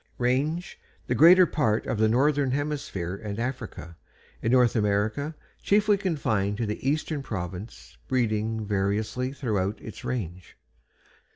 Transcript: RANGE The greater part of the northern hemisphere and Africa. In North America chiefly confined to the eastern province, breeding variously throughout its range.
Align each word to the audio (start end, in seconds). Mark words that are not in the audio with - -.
RANGE 0.17 0.79
The 1.05 1.13
greater 1.13 1.45
part 1.45 1.85
of 1.85 1.99
the 1.99 2.07
northern 2.09 2.49
hemisphere 2.49 3.13
and 3.17 3.37
Africa. 3.39 3.97
In 4.41 4.51
North 4.51 4.75
America 4.75 5.35
chiefly 5.61 5.95
confined 5.95 6.57
to 6.57 6.65
the 6.65 6.89
eastern 6.89 7.21
province, 7.21 7.99
breeding 8.07 8.65
variously 8.65 9.31
throughout 9.31 9.79
its 9.79 10.03
range. 10.03 10.57